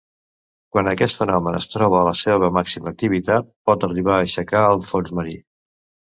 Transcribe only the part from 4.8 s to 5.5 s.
fons marí.